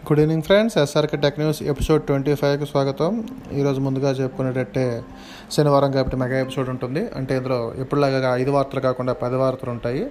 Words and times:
Good 0.00 0.20
evening 0.20 0.42
friends 0.42 0.78
SRK 0.78 1.16
tech 1.16 1.38
news 1.38 1.62
episode 1.62 2.02
twenty 2.02 2.34
ఫైవ్కి 2.34 2.66
స్వాగతం. 2.70 3.24
ఈరోజు 3.52 3.80
ముందుగా 3.80 4.10
చెప్పుకునేటట్టే 4.10 5.02
శనివారం 5.52 5.90
కాబట్టి 5.92 6.16
మెగా 6.16 6.40
ఎపిసోడ్ 6.40 6.68
ఉంటుంది. 6.68 7.08
అంటే 7.16 7.36
ఇందులో 7.36 7.74
ఎప్పుడులాగా 7.78 8.36
ఐదు 8.36 8.50
వార్తలు 8.50 8.80
కాకుండా 8.80 9.12
పది 9.12 9.34
వార్తలు 9.34 9.70
ఉంటాయి. 9.70 10.10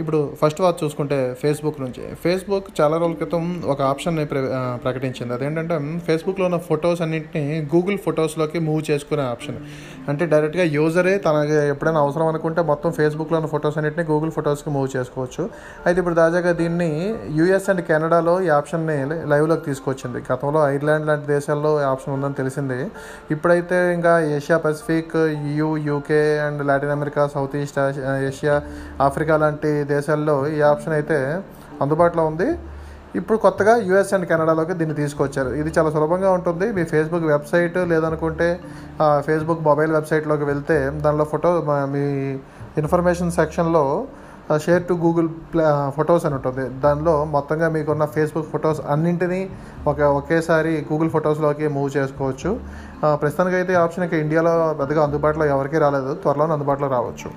ఇప్పుడు 0.00 0.18
ఫస్ట్ 0.40 0.60
వాచ్ 0.62 0.78
చూసుకుంటే 0.82 1.18
ఫేస్బుక్ 1.42 1.78
నుంచి. 1.82 2.02
ఫేస్బుక్ 2.22 2.66
చాలా 2.78 2.96
రోజుల 3.02 3.16
క్రితం 3.20 3.44
ఒక 3.72 3.80
ఆప్షన్ని 3.90 4.24
ప్ర 4.30 4.38
ప్రకటించింది. 4.84 5.32
అదేంటంటే 5.36 5.76
ఫేస్బుక్లో 6.06 6.44
ఉన్న 6.48 6.58
ఫొటోస్ 6.68 7.00
అన్నింటినీ 7.04 7.44
గూగుల్ 7.74 7.98
ఫొటోస్లోకి 8.06 8.58
మూవ్ 8.66 8.82
చేసుకునే 8.90 9.24
ఆప్షన్ 9.34 9.58
అంటే 10.10 10.24
డైరెక్ట్గా 10.32 10.64
యూజరే 10.76 11.14
తనకి 11.26 11.54
ఎప్పుడైనా 11.72 12.00
అవసరం 12.06 12.26
అనుకుంటే 12.32 12.60
మొత్తం 12.70 12.90
ఫేస్బుక్లో 12.98 13.38
ఉన్న 13.40 13.48
ఫొటోస్ 13.54 13.78
అన్నింటినీ 13.80 14.04
గూగుల్ 14.12 14.32
ఫొటోస్కి 14.36 14.70
మూవ్ 14.76 14.88
చేసుకోవచ్చు. 14.96 15.44
అయితే 15.86 15.98
ఇప్పుడు 16.02 16.18
తాజాగా 16.22 16.52
దీన్ని 16.60 16.90
యూఎస్ 17.38 17.70
అండ్ 17.70 17.82
కెనడాలో 17.90 18.34
ఈ 18.46 18.50
ఆప్షన్ని 18.58 18.98
లైవ్లోకి 19.32 19.64
తీసుకొచ్చింది. 19.70 20.20
గతంలో 20.30 20.60
ఐర్లాండ్ 20.74 21.08
లాంటి 21.10 21.26
దేశాల్లో 21.34 21.72
ఆప్షన్ 21.92 22.14
ఉందని 22.16 22.38
తెలిసింది. 22.42 22.78
ఇప్పుడైతే 23.36 23.78
ఇంకా 23.94 24.14
Asia 24.36 24.60
Pacific 24.66 25.16
you 25.58 25.70
UK 25.88 26.22
and 26.46 26.62
Latin 26.70 26.94
America 26.98 27.24
South 27.34 27.56
East 27.62 27.80
Asia 28.28 28.56
Africa 29.08 29.36
లాంటి 29.44 29.72
దేశాల్లో 29.94 30.36
ఈ 30.56 30.58
ఆప్షన్ 30.72 30.94
అయితే 30.98 31.18
అందుబాటులో 31.84 32.24
ఉంది. 32.30 32.48
ఇప్పుడు 33.18 33.38
కొత్తగా 33.44 33.74
యూఎస్ 33.88 34.12
అండ్ 34.16 34.26
కెనడాలోకి 34.30 34.74
దీన్ని 34.78 34.96
తీసుకొచ్చారు. 35.02 35.50
ఇది 35.60 35.70
చాలా 35.76 35.90
సులభంగా 35.94 36.30
ఉంటుంది. 36.38 36.66
మీ 36.76 36.82
ఫేస్బుక్ 36.92 37.26
వెబ్సైట్ 37.34 37.78
లేదనుకుంటే 37.92 38.48
ఫేస్బుక్ 39.26 39.62
మొబైల్ 39.68 39.92
వెబ్సైట్లోకి 39.96 40.46
వెళ్తే 40.50 40.76
దానిలో 41.04 41.26
ఫోటో 41.32 41.50
మీ 41.94 42.04
ఇన్ఫర్మేషన్ 42.82 43.32
సెక్షన్లో 43.40 43.84
షేర్ 44.64 44.82
టు 44.88 44.94
గూగుల్ 45.04 45.28
ప్లా 45.52 45.68
ఫొటోస్ 45.96 46.24
అని 46.26 46.34
ఉంటుంది. 46.38 46.64
దానిలో 46.84 47.14
మొత్తంగా 47.36 47.68
మీకున్న 47.76 48.04
ఫేస్బుక్ 48.16 48.50
ఫొటోస్ 48.52 48.80
అన్నింటినీ 48.92 49.40
ఒక 49.92 50.00
ఒకేసారి 50.18 50.72
గూగుల్ 50.90 51.10
ఫొటోస్లోకి 51.14 51.66
మూవ్ 51.76 51.90
చేసుకోవచ్చు. 51.96 52.50
ప్రస్తుతానికైతే 53.22 53.72
ఈ 53.76 53.80
ఆప్షన్ 53.86 54.04
ఇంకా 54.06 54.18
ఇండియాలో 54.24 54.52
పెద్దగా 54.80 55.00
అందుబాటులో 55.06 55.46
ఎవరికీ 55.54 55.80
రాలేదు. 55.86 56.12
త్వరలోనే 56.24 56.54
అందుబాటులో 56.56 56.90
రావచ్చు. 56.96 57.30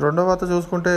రెండో 0.00 0.24
వార్త 0.24 0.42
చూసుకుంటే 0.50 0.90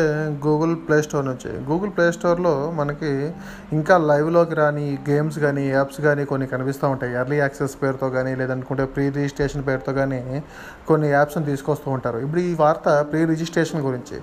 గూగుల్ 0.45 0.75
ప్లే 0.75 1.01
స్టోర్ 1.01 1.25
నుంచి. 1.25 1.51
గూగుల్ 1.65 1.91
ప్లే 1.97 2.11
స్టోర్లో 2.11 2.71
మనకి 2.75 3.33
ఇంకా 3.73 3.97
లైవ్లోకి 3.97 4.55
రాని 4.55 4.99
గేమ్స్ 5.09 5.39
కానీ 5.39 5.69
యాప్స్ 5.69 6.01
కానీ 6.01 6.25
కొన్ని 6.25 6.47
కనిపిస్తూ 6.47 6.89
ఉంటాయి. 6.89 7.13
ఎర్లీ 7.15 7.37
యాక్సెస్ 7.37 7.75
పేరుతో 7.83 8.09
కానీ 8.09 8.35
లేదనుకుంటే 8.35 8.85
ప్రీ 8.85 9.09
రిజిస్ట్రేషన్ 9.09 9.67
పేరుతో 9.67 9.93
కానీ 9.93 10.43
కొన్ని 10.87 11.09
యాప్స్ని 11.09 11.45
తీసుకొస్తూ 11.45 11.91
ఉంటారు. 11.91 12.17
ఇప్పుడు 12.17 12.41
ఈ 12.41 12.55
వార్త 12.59 13.05
ప్రీ 13.11 13.25
రిజిస్ట్రేషన్ 13.25 13.81
గురించి. 13.81 14.17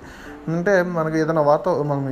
అంటే 0.47 0.83
మనకి 0.83 1.19
ఏదైనా 1.19 1.41
వార్త 1.41 1.69
మనం 1.69 2.09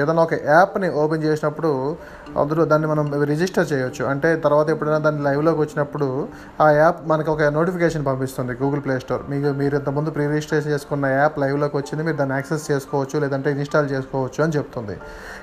ఏదైనా 0.00 0.22
ఒక 0.22 0.34
యాప్ని 0.34 0.88
ఓపెన్ 1.02 1.22
చేసినప్పుడు 1.24 1.96
అందులో 2.38 2.64
దాన్ని 2.64 2.88
మనం 2.88 3.24
రిజిస్టర్ 3.24 3.72
చేయొచ్చు. 3.72 4.04
అంటే 4.04 4.36
తర్వాత 4.36 4.68
ఎప్పుడైనా 4.70 4.98
దాన్ని 4.98 5.22
లైవ్లోకి 5.22 5.60
వచ్చినప్పుడు 5.60 6.28
ఆ 6.60 6.70
యాప్ 6.70 7.08
మనకు 7.08 7.32
ఒక 7.32 7.42
నోటిఫికేషన్ 7.42 8.06
పంపిస్తుంది 8.06 8.52
గూగుల్ 8.52 8.84
ప్లే 8.84 8.98
స్టోర్. 8.98 9.22
మీకు 9.30 9.46
మీరు 9.46 9.76
ఇంతకుముందు 9.76 10.10
ప్రీ 10.10 10.26
రిజిస్టర్ 10.26 10.66
చేసుకున్న 10.66 11.06
యాప్ 11.06 11.38
లైవ్లోకి 11.38 11.76
వచ్చి 11.76 11.91
వచ్చింది 11.92 12.04
మీరు 12.08 12.18
దాన్ని 12.20 12.34
యాక్సెస్ 12.38 12.64
చేసుకోవచ్చు 12.70 13.16
లేదంటే 13.22 13.48
ఇన్స్టాల్ 13.54 13.88
చేసుకోవచ్చు 13.92 14.40
అని 14.44 14.52
చెప్తుంది. 14.56 14.94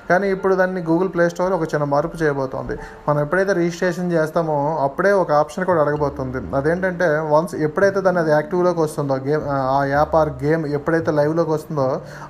కానీ 0.08 0.26
ఇప్పుడు 0.34 0.54
దాన్ని 0.60 0.80
గూగుల్ 0.88 1.10
ప్లే 1.14 1.24
స్టోర్ 1.32 1.52
ఒక 1.56 1.64
చిన్న 1.72 1.84
మార్పు 1.92 2.16
చేయబోతోంది. 2.22 2.74
మనం 3.06 3.18
ఎప్పుడైతే 3.24 3.52
రిజిస్ట్రేషన్ 3.58 4.08
చేస్తామో 4.14 4.56
అప్పుడే 4.86 5.12
ఒక 5.22 5.30
ఆప్షన్ 5.42 5.64
కూడా 5.68 5.80
అడగబోతుంది. 5.84 6.40
అదేంటంటే 6.58 7.08
వన్స్ 7.32 7.54
ఎప్పుడైతే 7.66 8.00
దాన్ని 8.06 8.20
అది 8.24 8.32
యాక్టివ్లోకి 8.36 8.80
వస్తుందో 8.86 9.16
గేమ్ 9.26 9.44
ఆ 9.76 9.78
యాప్ 9.94 10.16
ఆర్ 10.20 10.32
గేమ్ 10.44 10.64
ఎప్పుడైతే 10.78 11.12
లైవ్లోకి 11.18 11.52
వస్తుందో 11.56 11.86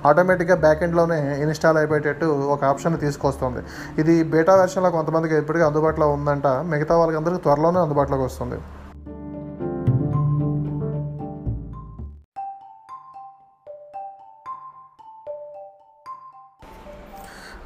ఆటోమేటిక్గా 0.09 0.57
బ్యాక్ 0.65 0.83
ఎండ్లోనే 0.87 1.19
ఇన్స్టాల్ 1.45 1.79
అయిపోయేటట్టు 1.81 2.29
ఒక 2.55 2.61
ఆప్షన్ 2.73 2.99
తీసుకొస్తుంది. 3.05 3.63
ఇది 4.03 4.15
బేటా 4.35 4.55
వెర్షన్లో 4.61 4.91
కొంతమందికి 4.97 5.35
ఇప్పటికీ 5.43 5.65
అందుబాటులో 5.69 6.09
ఉందంట. 6.17 6.47
మిగతా 6.73 6.93
వాళ్ళకి 7.01 7.19
అందరూ 7.21 7.37
త్వరలోనే 7.47 7.81
అందుబాటులోకి 7.85 8.25
వస్తుంది. 8.29 8.59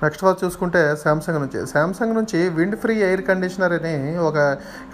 నెక్స్ట్ 0.06 0.24
వాచ్ 0.26 0.42
చూసుకుంటే 0.46 0.82
శాంసంగ్ 1.04 1.40
నుంచి. 1.44 1.60
శాంసంగ్ 1.74 2.16
నుంచి 2.20 2.40
విండ్ 2.58 2.78
ఫ్రీ 2.84 2.96
ఎయిర్ 3.10 3.24
కండిషనర్ 3.30 3.74
అని 3.80 3.96
ఒక 4.30 4.38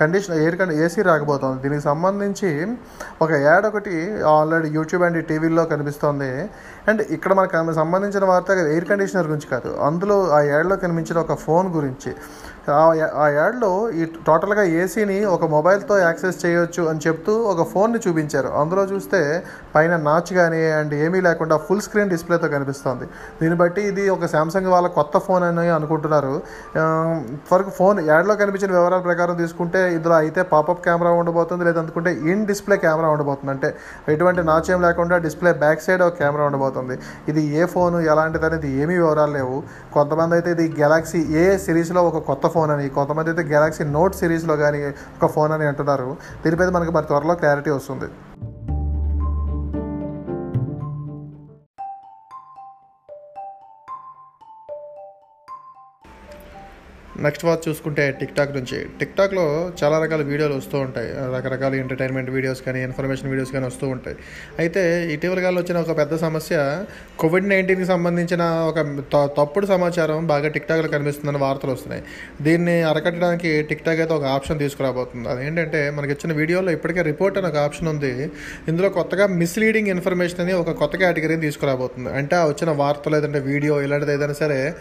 కండిషన్ 0.01 0.35
ఎయిర్ 0.41 0.57
కండి 0.61 0.75
ఏసీ 0.85 1.01
రాకపోతుంది. 1.09 1.57
దీనికి 1.63 1.83
సంబంధించి 1.89 2.51
ఒక 3.21 3.31
యాడ్ 3.47 3.66
ఒకటి 3.71 3.95
ఆల్రెడీ 4.35 4.69
యూట్యూబ్ 4.77 5.05
అండ్ 5.07 5.19
టీవీలో 5.31 5.66
కనిపిస్తోంది. 5.73 6.31
అండ్ 6.89 7.01
ఇక్కడ 7.17 7.31
మనకు 7.39 7.73
సంబంధించిన 7.81 8.25
వార్త 8.31 8.51
ఎయిర్ 8.73 8.88
కండిషనర్ 8.91 9.27
గురించి 9.31 9.50
కాదు. 9.55 9.71
అందులో 9.88 10.17
ఆ 10.38 10.41
యాడ్లో 10.51 10.75
కనిపించిన 10.83 11.17
ఒక 11.25 11.35
ఫోన్ 11.45 11.67
గురించి. 11.77 12.11
ఆ 12.69 12.94
యా- 12.94 13.16
ఆ 13.16 13.27
యాడ్లో 13.27 13.91
ఈ 13.91 14.05
టోటల్గా 14.05 14.63
ఏసీని 14.63 15.25
ఒక 15.25 15.45
మొబైల్తో 15.45 15.97
యాక్సెస్ 15.97 16.45
చేయొచ్చు 16.45 16.83
అని 16.83 16.99
చెప్తూ 17.07 17.41
ఒక 17.41 17.67
ఫోన్ని 17.67 17.99
చూపించారు. 18.07 18.47
అందులో 18.47 18.83
చూస్తే 18.83 19.44
పైన 19.75 19.97
నాచ్ 19.97 20.33
కానీ 20.33 20.71
అండ్ 20.71 20.94
ఏమీ 20.94 21.21
లేకుండా 21.21 21.57
ఫుల్ 21.57 21.81
స్క్రీన్ 21.81 22.09
డిస్ప్లేతో 22.09 22.47
కనిపిస్తుంది. 22.47 23.05
దీన్ని 23.41 23.57
బట్టి 23.57 23.81
ఇది 23.81 24.09
ఒక 24.09 24.25
శాంసంగ్ 24.25 24.67
వాళ్ళ 24.67 24.88
కొత్త 24.88 25.17
ఫోన్ 25.17 25.44
అని 25.44 25.69
అనుకుంటున్నారు. 25.69 26.41
ఫర్ 27.50 27.63
ఫోన్ 27.63 28.00
యాడ్లో 28.00 28.35
కనిపించిన 28.35 28.71
వివరాల 28.71 29.01
ప్రకారం 29.01 29.35
తీసుకుంటే 29.35 29.94
ఇందులో 29.94 30.16
అయితే 30.16 30.41
పాపప్ 30.41 30.85
కెమెరా 30.85 31.11
ఉండబోతుంది 31.11 31.66
లేదనుకుంటే 31.66 32.13
ఇన్ 32.13 32.47
డిస్ప్లే 32.47 32.77
కెమెరా 32.77 33.07
ఉండబోతుంది. 33.09 33.51
అంటే 33.51 33.75
ఎటువంటి 34.07 34.44
నాచ్ 34.44 34.71
ఏం 34.71 34.81
లేకుండా 34.81 35.17
డిస్ప్లే 35.17 35.53
బ్యాక్ 35.53 35.81
సైడ్ 35.81 36.01
ఒక 36.01 36.13
కెమెరా 36.13 36.44
ఉండబోతుంది. 36.45 37.00
ఇది 37.27 37.44
ఏ 37.44 37.66
ఫోను 37.66 38.00
ఎలాంటిది 38.00 38.45
అనేది 38.45 38.71
ఏమీ 38.71 38.97
వివరాలు 38.97 39.33
లేవు. 39.33 39.63
కొంతమంది 39.94 40.35
అయితే 40.35 40.51
ఇది 40.51 40.75
గెలాక్సీ 40.79 41.19
ఏ 41.19 41.57
సిరీస్లో 41.57 42.03
ఒక 42.03 42.17
కొత్త 42.17 42.47
ఫోన్ 42.56 42.72
అని. 42.75 42.88
కొంతమంది 42.97 43.31
అయితే 43.34 43.45
గెలాక్సీ 43.53 43.85
నోట్ 43.97 44.17
సిరీస్లో 44.22 44.57
కానీ 44.63 44.81
ఒక 45.17 45.31
ఫోన్ 45.38 45.53
అని 45.57 45.67
అంటున్నారు. 45.72 46.09
దీనిపై 46.45 46.67
మనకి 46.79 46.94
మరి 46.97 47.09
త్వరలో 47.13 47.35
క్లారిటీ 47.44 47.73
వస్తుంది. 47.79 48.09
నెక్స్ట్ 57.19 57.45
వాచ్ 57.45 57.69
చూసుకుంటే 57.69 58.17
టిక్టాక్ 58.19 58.55
నుంచి. 58.55 58.85
టిక్టాక్లో 58.99 59.72
చాలా 59.83 60.03
రకాల 60.03 60.22
వీడియోలు 60.22 60.53
వస్తూ 60.53 60.79
ఉంటాయి. 60.79 61.11
రకరకాల 61.38 61.75
ఎంటర్టైన్మెంట్ 61.75 62.29
వీడియోస్ 62.29 62.61
కానీ 62.61 62.83
ఇన్ఫర్మేషన్ 62.83 63.29
వీడియోస్ 63.29 63.51
కానీ 63.51 63.66
వస్తూ 63.66 63.88
ఉంటాయి. 63.88 64.17
అయితే 64.59 65.13
ఇటీవల 65.13 65.39
కాలంలో 65.39 65.61
వచ్చిన 65.61 65.77
ఒక 65.77 65.97
పెద్ద 65.97 66.16
సమస్య 66.16 66.83
కోవిడ్ 67.19 67.50
నైన్టీన్కి 67.50 67.85
సంబంధించిన 67.85 68.41
ఒక 68.44 69.03
త- 69.13 69.29
తప్పుడు 69.38 69.66
సమాచారం 69.66 70.27
బాగా 70.27 70.47
టిక్టాక్లో 70.47 70.88
కనిపిస్తుందని 70.88 71.38
వార్తలు 71.38 71.71
వస్తున్నాయి. 71.71 72.03
దీన్ని 72.41 72.83
అరకట్టడానికి 72.83 73.61
టిక్టాక్ 73.61 74.00
అయితే 74.00 74.13
ఒక 74.13 74.23
ఆప్షన్ 74.23 74.59
తీసుకురాబోతుంది. 74.59 75.29
అదేంటంటే 75.29 75.89
మనకి 75.89 76.11
ఇచ్చిన 76.11 76.33
వీడియోలో 76.33 76.71
ఇప్పటికే 76.71 77.01
రిపోర్ట్ 77.01 77.38
అని 77.38 77.47
ఒక 77.47 77.57
ఆప్షన్ 77.57 77.88
ఉంది. 77.88 78.31
ఇందులో 78.67 78.89
కొత్తగా 78.89 79.27
మిస్లీడింగ్ 79.27 79.88
ఇన్ఫర్మేషన్ 79.88 80.39
అని 80.39 80.53
ఒక 80.53 80.71
కొత్త 80.71 80.95
కేటగిరీని 80.95 81.41
తీసుకురాబోతుంది. 81.41 82.09
అంటే 82.09 82.35
ఆ 82.35 82.45
వచ్చిన 82.45 82.69
వార్త 82.71 83.09
లేదంటే 83.09 83.39
వీడియో 83.39 83.81
ఇలాంటిది 83.81 84.13
ఏదైనా 84.13 84.33
సరే 84.33 84.73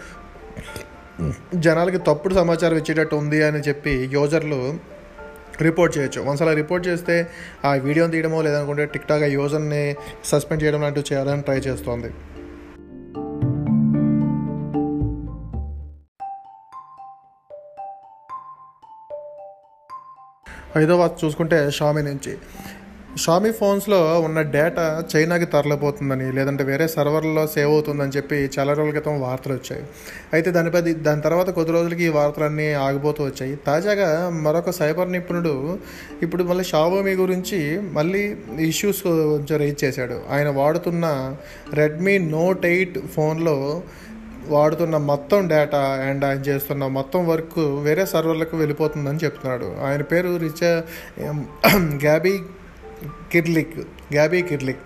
జనాలకి 1.54 1.98
తప్పుడు 1.98 2.34
సమాచారం 2.34 2.76
ఇచ్చేటట్టు 2.76 3.16
ఉంది 3.16 3.42
అని 3.42 3.58
చెప్పి 3.58 3.90
యూజర్లు 4.12 4.78
రిపోర్ట్ 5.60 5.98
చేయొచ్చు. 5.98 6.20
వన్స్ 6.22 6.42
అలా 6.42 6.52
రిపోర్ట్ 6.52 6.88
చేస్తే 6.88 7.26
ఆ 7.64 7.72
వీడియోని 7.74 8.12
తీయడమో 8.12 8.42
లేదనుకుంటే 8.42 8.86
టిక్టాక్ 8.86 9.22
ఆ 9.22 9.26
యూజర్ని 9.26 9.96
సస్పెండ్ 10.24 10.62
చేయడం 10.62 10.80
లాంటివి 10.80 11.14
చేయాలని 11.14 11.42
ట్రై 11.42 11.58
చేస్తోంది. 11.58 12.10
ఐదో 20.76 20.96
వార్త 20.96 21.24
చూసుకుంటే 21.24 21.70
షామి 21.70 22.02
నుంచి. 22.02 22.38
షామీ 23.16 23.50
ఫోన్స్లో 23.50 24.20
ఉన్న 24.20 24.42
డేటా 24.42 25.04
చైనాకి 25.16 25.44
తరలిపోతుందని 25.44 26.32
లేదంటే 26.32 26.64
వేరే 26.64 26.88
సర్వర్లో 26.88 27.46
సేవ్ 27.46 27.70
అవుతుందని 27.70 28.08
చెప్పి 28.08 28.50
చాలా 28.58 28.72
రోజుల 28.72 28.90
క్రితం 28.90 29.20
వార్తలు 29.20 29.52
వచ్చాయి. 29.52 29.82
అయితే 30.32 30.50
దానిపై 30.50 30.80
దాని 30.80 31.22
తర్వాత 31.22 31.50
కొద్ది 31.50 31.72
రోజులకి 31.72 32.04
ఈ 32.04 32.08
వార్తలన్నీ 32.08 32.72
ఆగిపోతూ 32.72 33.24
వచ్చాయి. 33.24 33.56
తాజాగా 33.56 34.30
మరొక 34.30 34.70
సైబర్ 34.70 35.12
నిపుణుడు 35.12 35.78
ఇప్పుడు 36.22 36.42
మళ్ళీ 36.42 36.64
షావోమీ 36.64 37.12
గురించి 37.12 37.80
మళ్ళీ 37.80 38.36
ఇష్యూస్ 38.58 39.02
కొంచెం 39.02 39.58
రైజ్ 39.58 39.84
చేశాడు. 39.84 40.20
ఆయన 40.30 40.48
వాడుతున్న 40.48 41.36
రెడ్మీ 41.74 42.18
నోట్ 42.18 42.66
ఎయిట్ 42.66 42.98
ఫోన్లో 42.98 43.82
వాడుతున్న 44.48 44.96
మొత్తం 44.96 45.48
డేటా 45.48 45.78
అండ్ 45.78 46.24
ఆయన 46.24 46.38
చేస్తున్న 46.38 46.86
మొత్తం 46.86 47.28
వర్క్ 47.28 47.58
వేరే 47.58 48.06
సర్వర్లకు 48.06 48.56
వెళ్ళిపోతుందని 48.56 49.18
చెప్తున్నాడు. 49.24 49.74
ఆయన 49.86 50.02
పేరు 50.02 50.36
రిచ 50.36 50.82
గ్యాబీ 52.04 52.38
కిర్లిక్ 53.32 53.78
గ్యాబీ 54.12 54.42
కిర్లిక్. 54.42 54.78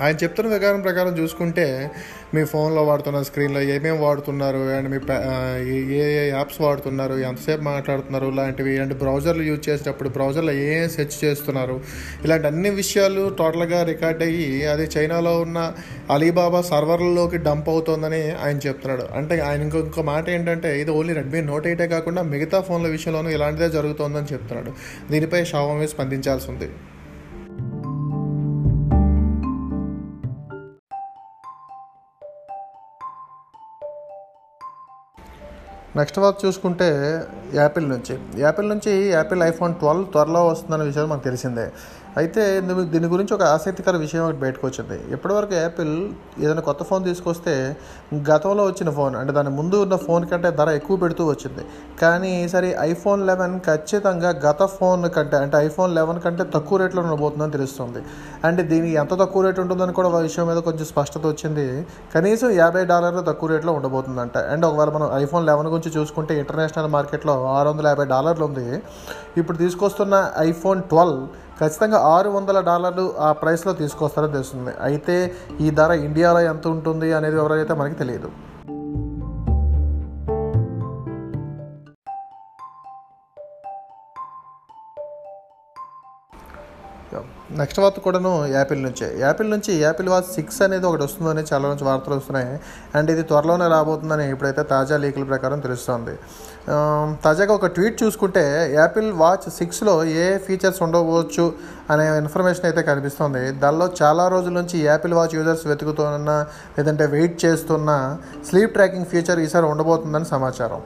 ఆయన 0.00 0.16
చెప్తున్న 0.16 0.50
ప్రకారం 0.50 0.80
ప్రకారం 0.80 1.18
చూసుకుంటే 1.18 1.90
మీ 2.34 2.44
ఫోన్లో 2.44 2.82
వాడుతున్న 2.82 3.22
స్క్రీన్లో 3.22 3.60
ఏమేమి 3.60 3.98
వాడుతున్నారు 3.98 4.56
and 4.56 4.90
me 4.90 4.98
A- 5.74 6.26
A 6.26 6.28
apps 6.28 6.60
వాడుతున్నారు 6.60 7.14
ఎంతసేపు 7.14 7.62
మాట్లాడుతున్నారు 7.62 8.26
లాంటివి 8.30 8.78
అండ్ 8.78 8.98
బ్రౌజర్లు 8.98 9.42
యూజ్ 9.42 9.68
చేసేటప్పుడు 9.68 10.08
బ్రౌజర్లో 10.08 10.52
ఏ 10.52 10.88
సెర్చ్ 10.88 11.24
చేస్తున్నారు 11.24 11.80
ఇలాంటి 12.24 12.46
అన్ని 12.46 12.70
విషయాలు 12.70 13.34
టోటల్గా 13.38 13.82
రికార్డ్ 13.82 14.22
అయ్యి 14.22 14.66
అది 14.66 14.84
చైనాలో 14.98 15.40
ఉన్న 15.40 15.72
అలీబాబా 16.10 16.60
సర్వర్లలోకి 16.60 17.38
డంప్ 17.38 17.68
అవుతోందని 17.68 18.30
ఆయన 18.30 18.58
చెప్తున్నాడు. 18.66 19.16
అంటే 19.16 19.40
ఆయన 19.40 19.60
ఇంకో 19.62 19.78
ఇంకో 19.78 20.02
మాట 20.02 20.30
ఏంటంటే 20.30 20.80
ఇది 20.80 20.90
ఓన్లీ 20.90 21.12
రెడ్మీ 21.12 21.40
నోట్ 21.40 21.66
ఎయిటే 21.66 21.88
కాకుండా 21.88 22.22
మిగతా 22.22 22.60
ఫోన్ల 22.60 22.86
విషయంలోనూ 22.86 23.30
ఇలాంటిదే 23.30 23.68
జరుగుతోందని 23.68 24.32
చెప్తున్నాడు. 24.32 24.72
దీనిపై 25.12 25.44
షావమే 25.44 25.86
స్పందించాల్సి 25.86 26.50
ఉంది. 26.50 26.70
నెక్స్ట్ 35.96 36.18
వర్క్ 36.18 36.40
చూసుకుంటే 36.44 36.86
యాపిల్ 37.54 37.88
నుంచి. 37.88 38.14
యాపిల్ 38.38 38.68
నుంచి 38.68 38.92
యాపిల్ 39.10 39.42
ఐఫోన్ 39.42 39.74
ట్వెల్వ్ 39.74 40.06
త్వరలో 40.12 40.46
వస్తుందనే 40.46 40.84
విషయం 40.84 41.08
మనకు 41.08 41.24
తెలిసిందే. 41.24 41.66
అయితే 42.20 42.42
దీని 42.92 43.08
గురించి 43.12 43.32
ఒక 43.36 43.44
ఆసక్తికర 43.54 43.94
విషయం 44.02 44.22
ఒకటి 44.24 44.38
బయటకు 44.42 44.64
వచ్చింది. 44.66 44.96
ఇప్పటివరకు 45.14 45.54
యాపిల్ 45.54 45.94
ఏదైనా 46.44 46.62
కొత్త 46.68 46.82
ఫోన్ 46.88 47.02
తీసుకొస్తే 47.08 47.54
గతంలో 48.30 48.64
వచ్చిన 48.68 48.90
ఫోన్ 48.98 49.14
అంటే 49.20 49.32
దాని 49.38 49.50
ముందు 49.56 49.76
ఉన్న 49.84 49.96
ఫోన్ 50.04 50.24
కంటే 50.32 50.50
ధర 50.58 50.68
ఎక్కువ 50.80 50.96
పెడుతూ 51.04 51.24
వచ్చింది. 51.30 51.62
కానీ 52.02 52.30
ఈసారి 52.44 52.70
ఐఫోన్ 52.90 53.26
లెవెన్ 53.30 53.56
ఖచ్చితంగా 53.68 54.30
గత 54.46 54.62
ఫోన్ 54.76 55.10
కంటే 55.16 55.36
అంటే 55.44 55.58
ఐఫోన్ 55.66 55.92
లెవెన్ 55.98 56.20
కంటే 56.26 56.46
తక్కువ 56.54 56.78
రేట్లో 56.82 57.02
ఉండబోతుందని 57.06 57.54
తెలుస్తుంది. 57.58 58.02
అండ్ 58.46 58.62
దీనికి 58.72 58.94
ఎంత 59.02 59.12
తక్కువ 59.22 59.42
రేట్ 59.46 59.60
ఉంటుందని 59.64 59.92
కూడా 60.00 60.08
విషయం 60.28 60.46
మీద 60.52 60.60
కొంచెం 60.70 60.86
స్పష్టత 60.94 61.24
వచ్చింది. 61.26 61.68
కనీసం 62.14 62.50
యాభై 62.62 62.84
డాలర్లు 62.94 63.24
తక్కువ 63.30 63.50
రేట్లో 63.54 63.72
ఉండబోతుందంట. 63.78 64.36
అండ్ 64.52 64.66
ఒకవేళ 64.70 64.90
మనం 64.98 65.08
ఐఫోన్ 65.22 65.46
లెవెన్ 65.50 65.70
గురించి 65.74 65.92
చూసుకుంటే 65.98 66.34
ఇంటర్నేషనల్ 66.42 66.90
మార్కెట్లో 66.98 67.36
ఆరు 67.56 67.68
వందల 67.68 67.86
యాభై 67.92 68.06
డాలర్లు 68.16 68.44
ఉంది. 68.50 68.68
ఇప్పుడు 69.40 69.56
తీసుకొస్తున్న 69.64 70.14
ఐఫోన్ 70.50 70.82
ట్వెల్వ్ 70.92 71.22
ఖచ్చితంగా 71.60 71.98
ఆరు 72.14 72.30
వందల 72.36 72.58
డాలర్లు 72.70 73.04
ఆ 73.26 73.28
ప్రైస్లో 73.42 73.72
తీసుకొస్తారని 73.82 74.34
తెలుస్తుంది. 74.36 74.72
అయితే 74.88 75.16
ఈ 75.64 75.68
ధర 75.78 75.92
ఇండియాలో 76.08 76.40
ఎంత 76.52 76.64
ఉంటుంది 76.74 77.08
అనేది 77.18 77.38
ఎవరైతే 77.42 77.74
మనకి 77.80 77.98
తెలియదు. 78.02 78.30
నెక్స్ట్ 87.58 87.78
వార్త 87.82 87.98
కూడాను 88.04 88.30
యాపిల్ 88.56 88.80
నుంచే. 88.86 89.06
యాపిల్ 89.24 89.48
నుంచి 89.54 89.72
యాపిల్ 89.84 90.08
వాచ్ 90.12 90.30
సిక్స్ 90.36 90.58
అనేది 90.66 90.86
ఒకటి 90.90 91.02
వస్తుందని 91.06 91.42
చాలా 91.50 91.66
నుంచి 91.72 91.84
వార్తలు 91.88 92.16
వస్తున్నాయి. 92.20 92.52
అండ్ 92.98 93.08
ఇది 93.14 93.22
త్వరలోనే 93.30 93.66
రాబోతుందని 93.74 94.26
ఇప్పుడైతే 94.34 94.62
తాజా 94.72 94.96
లీకుల 95.04 95.24
ప్రకారం 95.32 95.60
తెలుస్తోంది. 95.66 96.14
తాజాగా 97.24 97.52
ఒక 97.58 97.68
ట్వీట్ 97.76 97.96
చూసుకుంటే 98.02 98.44
యాపిల్ 98.80 99.08
వాచ్ 99.22 99.46
సిక్స్లో 99.58 99.94
ఏ 100.22 100.26
ఫీచర్స్ 100.46 100.80
ఉండవచ్చు 100.86 101.46
అనే 101.92 102.04
ఇన్ఫర్మేషన్ 102.22 102.66
అయితే 102.68 102.82
కనిపిస్తుంది. 102.90 103.42
దానిలో 103.64 103.88
చాలా 104.02 104.26
రోజుల 104.34 104.54
నుంచి 104.60 104.78
యాపిల్ 104.90 105.16
వాచ్ 105.18 105.34
యూజర్స్ 105.38 105.64
వెతుకుతున్న 105.72 106.36
లేదంటే 106.78 107.06
వెయిట్ 107.16 107.36
చేస్తున్న 107.44 107.90
స్లీప్ 108.50 108.72
ట్రాకింగ్ 108.78 109.10
ఫీచర్ 109.12 109.42
ఈసారి 109.46 109.68
ఉండబోతుందని 109.72 110.28
సమాచారం. 110.34 110.80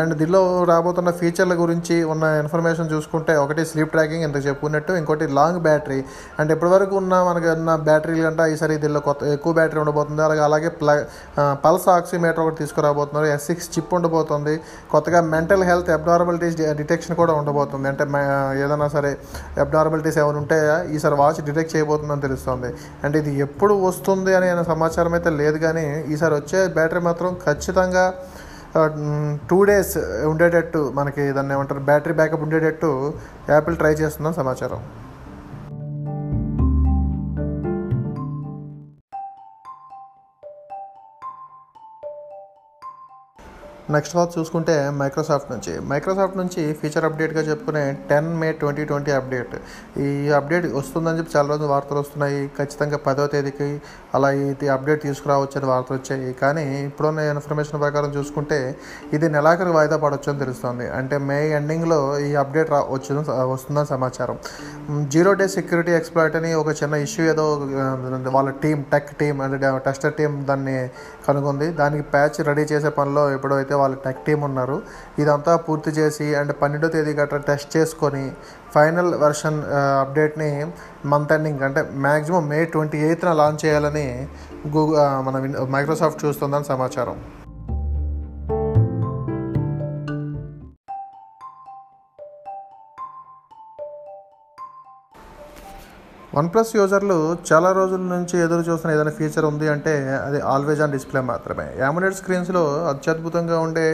అండ్ 0.00 0.12
దీనిలో 0.20 0.40
రాబోతున్న 0.70 1.10
ఫీచర్ల 1.20 1.54
గురించి 1.62 1.96
ఉన్న 2.12 2.24
ఇన్ఫర్మేషన్ 2.42 2.88
చూసుకుంటే 2.92 3.32
ఒకటి 3.44 3.62
స్లీప్ 3.70 3.92
ట్రాకింగ్ 3.94 4.24
ఇంత 4.28 4.38
చెప్పుకున్నట్టు 4.46 4.92
ఇంకోటి 5.00 5.26
లాంగ్ 5.38 5.60
బ్యాటరీ 5.66 6.00
అండ్ 6.38 6.50
ఇప్పటివరకు 6.54 6.94
ఉన్న 7.02 7.14
మనకి 7.28 7.48
ఉన్న 7.56 7.74
బ్యాటరీలు 7.88 8.22
కంటే 8.26 8.46
ఈసారి 8.54 8.74
దీనిలో 8.84 9.00
కొత్త 9.08 9.30
ఎక్కువ 9.36 9.52
బ్యాటరీ 9.58 9.80
ఉండబోతుంది. 9.84 10.22
అలాగే 10.26 10.42
అలాగే 10.48 10.70
ప్ల 10.80 10.90
పల్స్ 11.64 11.86
ఆక్సిమీటర్ 11.96 12.42
ఒకటి 12.44 12.58
తీసుకురాబోతున్నారు. 12.62 13.28
ఎస్ 13.34 13.46
సిక్స్ 13.50 13.68
చిప్ 13.74 13.92
ఉండబోతుంది. 13.98 14.54
కొత్తగా 14.94 15.20
మెంటల్ 15.34 15.64
హెల్త్ 15.70 15.90
అబ్నార్మలిటీస్ 15.98 16.56
డిటెక్షన్ 16.80 17.16
కూడా 17.22 17.34
ఉండబోతుంది. 17.40 17.86
అంటే 17.92 18.04
ఏదైనా 18.64 18.88
సరే 18.96 19.12
అబ్నార్మలిటీస్ 19.66 20.18
ఏమైనా 20.24 20.40
ఉంటే 20.44 20.58
ఈసారి 20.96 21.16
వాచ్ 21.22 21.40
డిటెక్ట్ 21.50 21.72
చేయబోతుందని 21.76 22.22
తెలుస్తుంది. 22.28 22.70
అండ్ 23.04 23.16
ఇది 23.22 23.32
ఎప్పుడు 23.46 23.74
వస్తుంది 23.88 24.32
అనే 24.38 24.48
సమాచారం 24.72 25.14
అయితే 25.18 25.30
లేదు 25.40 25.58
కానీ 25.66 25.86
ఈసారి 26.14 26.34
వచ్చే 26.40 26.60
బ్యాటరీ 26.78 27.02
మాత్రం 27.10 27.30
ఖచ్చితంగా 27.46 28.06
టూ 29.50 29.58
డేస్ 29.70 29.96
ఉండేటట్టు 30.30 30.80
మనకి 30.98 31.24
దాన్ని 31.36 31.52
ఏమంటారు 31.56 31.82
బ్యాటరీ 31.90 32.14
బ్యాకప్ 32.20 32.44
ఉండేటట్టు 32.46 32.90
యాపిల్ 33.54 33.76
ట్రై 33.82 33.92
చేస్తుందని 34.02 34.38
సమాచారం. 34.42 34.80
నెక్స్ట్ 43.94 44.14
వాచ్ 44.18 44.32
చూసుకుంటే 44.38 44.74
మైక్రోసాఫ్ట్ 45.00 45.50
నుంచి. 45.54 45.72
మైక్రోసాఫ్ట్ 45.90 46.36
నుంచి 46.40 46.62
ఫీచర్ 46.80 47.04
అప్డేట్గా 47.08 47.42
చెప్పుకునే 47.48 47.84
ten 48.10 48.28
May 48.40 48.48
twenty 48.60 48.84
twenty 48.90 49.12
update 49.18 49.54
ఈ 50.04 50.08
అప్డేట్ 50.38 50.66
వస్తుందని 50.78 51.18
చెప్పి 51.20 51.32
చాలా 51.36 51.48
రోజులు 51.52 51.68
వార్తలు 51.74 52.00
వస్తున్నాయి. 52.04 52.40
ఖచ్చితంగా 52.58 52.98
పదో 53.06 53.26
తేదీకి 53.34 53.68
అలా 54.16 54.28
ఇది 54.50 54.68
అప్డేట్ 54.74 55.02
తీసుకురావచ్చు 55.06 55.56
అని 55.60 55.68
వార్తలు 55.72 55.96
వచ్చాయి. 55.98 56.28
కానీ 56.42 56.64
ఇప్పుడున్న 56.88 57.26
ఇన్ఫర్మేషన్ 57.34 57.80
ప్రకారం 57.84 58.10
చూసుకుంటే 58.18 58.58
ఇది 59.16 59.28
నెలాఖరు 59.36 59.74
వాయిదా 59.78 59.98
పడవచ్చు 60.04 60.30
అని 60.32 60.40
తెలుస్తుంది. 60.44 60.86
అంటే 60.98 61.18
మే 61.28 61.38
ఎండింగ్లో 61.60 62.00
ఈ 62.26 62.30
అప్డేట్ 62.42 62.72
రా 62.74 62.80
వచ్చింది 62.94 63.24
వస్తుందని 63.54 63.90
సమాచారం. 63.94 64.38
జీరో 65.14 65.30
డే 65.40 65.48
సెక్యూరిటీ 65.56 65.92
ఎక్స్ప్లాయిట్ 66.00 66.38
అని 66.40 66.52
ఒక 66.62 66.70
చిన్న 66.80 66.94
ఇష్యూ 67.06 67.24
ఏదో 67.32 67.46
వాళ్ళ 68.36 68.48
టీం 68.64 68.78
టెక్ 68.94 69.10
టీం 69.20 69.34
అంటే 69.44 69.70
టెస్టర్ 69.86 70.14
టీం 70.20 70.32
దాన్ని 70.50 70.76
కనుగొంది. 71.26 71.68
దానికి 71.82 72.04
ప్యాచ్ 72.14 72.38
రెడీ 72.48 72.64
చేసే 72.72 72.90
పనిలో 72.98 73.22
ఎప్పుడైతే 73.36 73.74
వాళ్ళ 73.84 73.96
టెక్ 74.06 74.20
టీం 74.28 74.40
ఉన్నారు. 74.48 74.78
ఇదంతా 75.22 75.54
పూర్తి 75.68 75.92
చేసి 76.00 76.28
అండ్ 76.40 76.54
పన్నెండో 76.62 76.90
తేదీ 76.96 77.14
గట్రా 77.20 77.40
టెస్ట్ 77.50 77.70
చేసుకొని 77.76 78.24
ఫైనల్ 78.76 79.12
వెర్షన్ 79.24 79.58
అప్డేట్ని 80.02 80.50
మంత్ 81.12 81.34
ఎండింగ్ 81.36 81.62
అంటే 81.68 81.82
మ్యాక్సిమం 82.06 82.44
మే 82.52 82.60
ట్వంటీ 82.74 82.98
ఎయిత్న 83.08 83.32
లాంచ్ 83.42 83.62
చేయాలని 83.64 84.06
గూగుల్ 84.76 84.98
మన 85.26 85.36
మైక్రోసాఫ్ట్ 85.76 86.22
చూస్తుందని 86.26 86.68
సమాచారం. 86.72 87.16
వన్ 96.36 96.48
ప్లస్ 96.52 96.70
యూజర్లు 96.76 97.16
చాలా 97.48 97.70
రోజుల 97.72 98.00
నుంచి 98.12 98.36
ఎదురు 98.44 98.62
చూస్తున్న 98.68 98.94
ఏదైనా 98.94 99.10
ఫీచర్ 99.18 99.44
ఉంది 99.48 99.66
అంటే 99.68 99.92
అది 100.26 100.38
ఆల్వేజ్ 100.52 100.80
ఆన్ 100.84 100.92
డిస్ప్లే 100.94 101.20
మాత్రమే. 101.20 101.66
యాములెట్ 101.78 102.16
స్క్రీన్స్లో 102.20 102.62
అత్యద్భుతంగా 102.90 103.58
ఉండే 103.66 103.84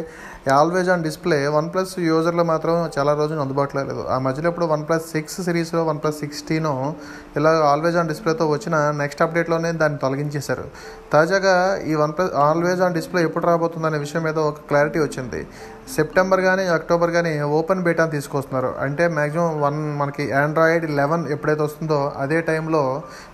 always 0.58 0.88
on 0.94 1.02
display 1.02 1.38
one 1.56 1.68
plus 1.72 1.92
యూజర్లు 1.98 2.44
మాత్రం 2.52 2.74
చాలా 2.98 3.12
రోజులు 3.14 3.40
అందుబాటులో 3.40 3.82
లేదు. 3.88 4.04
ఆ 4.14 4.18
మధ్యలో 4.26 4.48
ఇప్పుడు 4.48 4.66
వన్ప్లస్ 4.66 5.06
సిక్స్ 5.14 5.38
సిరీస్లో 5.40 5.82
వన్ 5.90 5.98
ప్లస్ 6.04 6.20
సిక్స్టీన్ 6.20 6.70
ఇలా 7.40 7.50
ఆల్వేజ్ 7.72 7.98
ఆన్ 8.02 8.08
డిస్ప్లేతో 8.12 8.46
వచ్చిన 8.54 8.76
నెక్స్ట్ 9.02 9.22
అప్డేట్లోనే 9.22 9.72
దాన్ని 9.82 9.98
తొలగించేశారు. 9.98 10.64
తాజాగా 11.12 11.54
ఈ 11.90 11.94
one 11.94 12.12
plus 12.12 12.32
always 12.48 12.80
on 12.80 12.94
display 12.94 13.22
ఎప్పుడు 13.28 13.46
రాబోతుందనే 13.46 13.98
విషయం 14.06 14.24
మీద 14.28 14.38
ఒక 14.38 14.58
క్లారిటీ 14.70 14.98
వచ్చింది. 14.98 15.42
సెప్టెంబర్ 15.96 16.40
కానీ 16.46 16.64
అక్టోబర్ 16.76 17.10
కానీ 17.16 17.32
ఓపెన్ 17.58 17.82
బీటా 17.86 18.04
తీసుకొస్తున్నారు. 18.14 18.70
అంటే 18.84 19.04
మ్యాక్సిమం 19.18 19.50
వన్ 19.64 19.78
మనకి 20.00 20.24
ఆండ్రాయిడ్ 20.42 20.86
లెవెన్ 21.00 21.24
ఎప్పుడైతే 21.34 21.62
వస్తుందో 21.68 22.00
అదే 22.24 22.38
టైంలో 22.50 22.82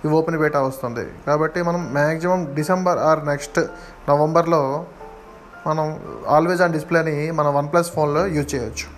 ఈ 0.04 0.10
ఓపెన్ 0.18 0.38
బీటా 0.42 0.62
వస్తుంది. 0.68 1.06
కాబట్టి 1.28 1.62
మనం 1.68 1.82
మ్యాక్సిమం 1.98 2.42
డిసెంబర్ 2.58 3.00
ఆర్ 3.10 3.22
నెక్స్ట్ 3.30 3.60
నవంబర్లో 4.10 4.62
మనం 5.66 5.86
ఆల్వేజ్ 6.36 6.62
ఆన్ 6.66 6.76
డిస్ప్లేని 6.78 7.16
మన 7.40 7.48
వన్ 7.58 7.70
ప్లస్ 7.72 7.90
ఫోన్లో 7.96 8.24
యూజ్ 8.36 8.50
చేయొచ్చు. 8.54 8.88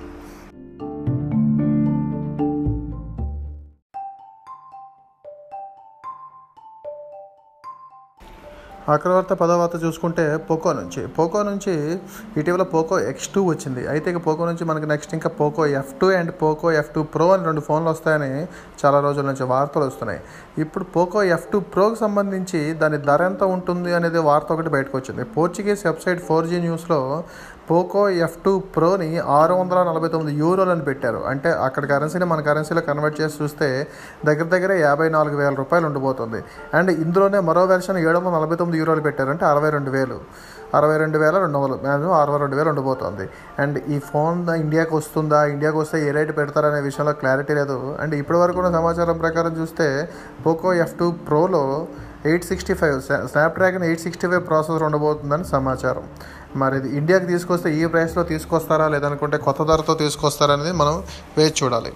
ఆఖరి 8.92 9.08
పదవార్త 9.08 9.34
పదో 9.40 9.54
వార్త 9.60 9.76
చూసుకుంటే 9.84 10.24
పోకో 10.48 10.70
నుంచి. 10.78 11.00
పోకో 11.16 11.40
నుంచి 11.48 11.72
ఇటీవల 12.40 12.64
పోకో 12.74 12.96
ఎక్స్ 13.10 13.28
టూ 13.34 13.40
వచ్చింది. 13.48 13.82
అయితే 13.92 14.06
ఇక 14.12 14.20
పోకో 14.26 14.44
నుంచి 14.50 14.64
మనకి 14.70 14.86
నెక్స్ట్ 14.92 15.12
ఇంకా 15.16 15.30
Poco 15.40 15.64
F 15.80 15.92
two 16.00 16.06
and 16.18 16.32
Poco 16.42 16.70
F 16.80 16.90
two 16.94 17.00
pro 17.14 17.26
అని 17.34 17.44
రెండు 17.48 17.62
ఫోన్లు 17.66 17.90
వస్తాయని 17.94 18.30
చాలా 18.82 19.00
రోజుల 19.06 19.24
నుంచి 19.30 19.46
వార్తలు 19.52 19.84
వస్తున్నాయి. 19.90 20.20
ఇప్పుడు 20.64 20.86
పోకో 20.96 21.22
ఎఫ్ 21.36 21.46
టూ 21.52 21.60
ప్రోకి 21.74 21.98
సంబంధించి 22.04 22.60
దాని 22.82 23.00
ధర 23.08 23.22
ఎంత 23.30 23.42
ఉంటుంది 23.56 23.92
అనేది 23.98 24.22
వార్త 24.30 24.48
ఒకటి 24.56 24.72
బయటకు 24.76 24.96
వచ్చింది. 25.00 25.24
పోర్చుగీస్ 25.36 25.84
వెబ్సైట్ 25.88 26.22
ఫోర్ 26.28 26.48
జీ 26.52 26.60
న్యూస్లో 26.66 27.00
పోకో 27.70 28.02
ఎఫ్ 28.24 28.36
టూ 28.44 28.52
ప్రోని 28.74 29.08
ఆరు 29.38 29.54
వందల 29.54 29.78
నలభై 29.88 30.08
తొమ్మిది 30.08 30.32
యూరోలని 30.40 30.84
పెట్టారు. 30.88 31.20
అంటే 31.30 31.50
అక్కడ 31.66 31.84
కరెన్సీని 31.92 32.26
మన 32.32 32.40
కరెన్సీలో 32.40 32.80
కన్వర్ట్ 32.80 33.16
చేసి 33.20 33.42
చూస్తే 33.42 33.68
దగ్గర 34.26 34.46
దగ్గర 34.54 34.72
యాభై 34.72 35.08
నాలుగు 35.16 35.36
వేల 35.36 35.54
రూపాయలు 35.54 35.86
ఉండిపోతుంది. 35.86 36.40
అండ్ 36.74 36.90
ఇందులోనే 36.90 37.40
మరో 37.48 37.64
వెర్షన్ 37.64 37.98
ఏడు 37.98 38.16
వందల 38.18 38.32
నలభై 38.38 38.56
తొమ్మిది 38.56 38.78
యూరోలు 38.78 39.04
పెట్టారు 39.08 39.30
అంటే 39.30 39.44
అరవై 39.44 39.70
రెండు 39.76 39.90
వేలు. 39.96 40.18
అరవై 40.78 40.96
రెండు 41.02 41.18
వేల 41.18 41.36
రెండు 41.42 41.58
వందలు 41.58 41.76
మ్యాక్సిమం 41.82 42.14
అరవై 42.22 42.38
రెండు 42.38 42.56
వేలు 42.56 42.68
ఉండిపోతుంది. 42.68 43.26
అండ్ 43.62 43.78
ఈ 43.94 43.98
ఫోన్ 44.08 44.40
ఇండియాకి 44.64 44.94
వస్తుందా 44.96 45.44
ఇండియాకి 45.44 45.78
వస్తే 45.82 46.08
ఏ 46.08 46.10
రేటు 46.10 46.32
పెడతారనే 46.32 46.80
విషయంలో 46.88 47.12
క్లారిటీ 47.12 47.54
లేదు. 47.60 47.78
అండ్ 48.00 48.14
ఇప్పటి 48.14 48.38
వరకు 48.38 48.60
ఉన్న 48.62 48.70
సమాచారం 48.78 49.18
ప్రకారం 49.18 49.54
చూస్తే 49.60 49.86
Poco 50.46 50.72
F 50.84 50.98
two 51.00 51.08
ప్రోలో 51.28 51.64
eight 52.26 52.44
sixty 52.44 52.74
five 52.74 52.96
Snapdragon 53.32 53.84
eight 53.88 54.00
sixty 54.00 54.26
five 54.28 54.44
processor 54.48 54.82
ఉండబోతుందని 54.82 55.44
సమాచారం. 55.56 56.06
మరి 56.56 56.76
ఇది 56.76 56.88
ఇండియాకి 56.96 57.26
తీసుకొస్తే 57.26 57.68
ఈ 57.80 57.86
ప్రైస్లో 57.86 58.22
తీసుకొస్తారా 58.22 58.88
లేదనుకుంటే 58.88 59.38
కొత్త 59.38 59.62
ధరతో 59.62 59.94
తీసుకొస్తారా 59.94 60.54
అనేది 60.54 60.72
మనం 60.72 60.94
వేచి 61.38 61.56
చూడాలి. 61.64 61.92